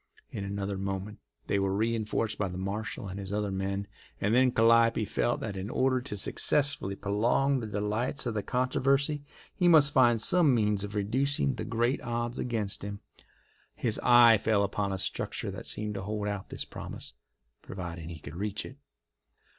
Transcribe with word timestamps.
In 0.31 0.43
another 0.43 0.79
moment 0.79 1.19
they 1.45 1.59
were 1.59 1.75
reinforced 1.75 2.39
by 2.39 2.47
the 2.47 2.57
marshal 2.57 3.07
and 3.07 3.19
his 3.19 3.31
other 3.31 3.51
men, 3.51 3.85
and 4.19 4.33
then 4.33 4.49
Calliope 4.51 5.05
felt 5.05 5.41
that 5.41 5.55
in 5.55 5.69
order 5.69 6.01
to 6.01 6.17
successfully 6.17 6.95
prolong 6.95 7.59
the 7.59 7.67
delights 7.67 8.25
of 8.25 8.33
the 8.33 8.41
controversy 8.41 9.21
he 9.53 9.67
must 9.67 9.93
find 9.93 10.19
some 10.19 10.55
means 10.55 10.83
of 10.83 10.95
reducing 10.95 11.53
the 11.53 11.65
great 11.65 12.01
odds 12.01 12.39
against 12.39 12.83
him. 12.83 12.99
His 13.75 13.99
eye 14.01 14.39
fell 14.39 14.63
upon 14.63 14.91
a 14.91 14.97
structure 14.97 15.51
that 15.51 15.67
seemed 15.67 15.93
to 15.93 16.01
hold 16.01 16.27
out 16.27 16.49
this 16.49 16.65
promise, 16.65 17.13
providing 17.61 18.09
he 18.09 18.17
could 18.17 18.35
reach 18.35 18.65
it. 18.65 18.77